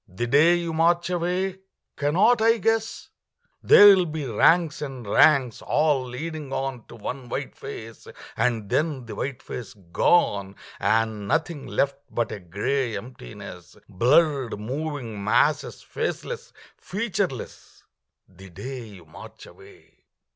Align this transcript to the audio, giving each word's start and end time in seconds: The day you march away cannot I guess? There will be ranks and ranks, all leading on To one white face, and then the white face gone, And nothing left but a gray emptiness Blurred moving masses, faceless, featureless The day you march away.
The 0.07 0.25
day 0.25 0.55
you 0.55 0.73
march 0.73 1.11
away 1.11 1.59
cannot 1.95 2.41
I 2.41 2.57
guess? 2.57 3.09
There 3.61 3.85
will 3.95 4.07
be 4.07 4.25
ranks 4.25 4.81
and 4.81 5.05
ranks, 5.05 5.61
all 5.61 6.03
leading 6.05 6.51
on 6.51 6.87
To 6.87 6.95
one 6.95 7.29
white 7.29 7.55
face, 7.55 8.07
and 8.35 8.67
then 8.67 9.05
the 9.05 9.13
white 9.13 9.43
face 9.43 9.75
gone, 9.91 10.55
And 10.79 11.27
nothing 11.27 11.67
left 11.67 11.97
but 12.09 12.31
a 12.31 12.39
gray 12.39 12.97
emptiness 12.97 13.77
Blurred 13.87 14.59
moving 14.59 15.23
masses, 15.23 15.83
faceless, 15.83 16.51
featureless 16.77 17.83
The 18.27 18.49
day 18.49 18.83
you 18.87 19.05
march 19.05 19.45
away. 19.45 19.99